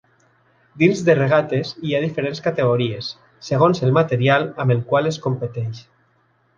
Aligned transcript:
Dins 0.83 1.03
de 1.09 1.15
regates 1.19 1.73
hi 1.89 1.93
ha 1.97 2.01
diferents 2.07 2.41
categories, 2.47 3.13
segons 3.51 3.85
el 3.89 3.97
material 4.01 4.51
amb 4.65 4.79
el 4.79 4.85
qual 4.93 5.15
es 5.15 5.25
competeix. 5.29 5.89